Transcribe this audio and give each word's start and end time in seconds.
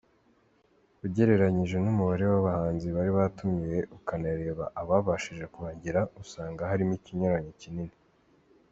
Ugereranyije 1.05 1.77
n’umubare 1.79 2.23
w’abahanzi 2.31 2.87
bari 2.95 3.11
batumiwe 3.17 3.79
ukanareba 3.97 4.65
ababashije 4.81 5.45
kuhagera 5.53 5.99
usanga 6.21 6.61
harimo 6.69 6.93
ikinyuranyo 6.99 7.51
kinini. 7.61 7.97